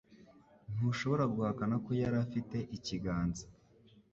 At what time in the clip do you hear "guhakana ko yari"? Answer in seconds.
1.33-2.17